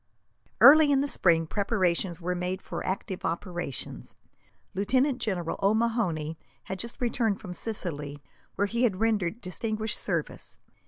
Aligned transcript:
Early 0.59 0.91
in 0.91 1.01
the 1.01 1.07
spring 1.07 1.45
preparations 1.45 2.19
were 2.19 2.33
made 2.33 2.59
for 2.63 2.83
active 2.83 3.23
operations. 3.23 4.15
Lieutenant 4.73 5.19
General 5.21 5.59
O'Mahony 5.61 6.39
had 6.63 6.79
just 6.79 6.99
returned 6.99 7.39
from 7.39 7.53
Sicily, 7.53 8.23
where 8.55 8.65
he 8.65 8.81
had 8.81 8.99
rendered 8.99 9.41
distinguished 9.41 9.99
service. 9.99 10.57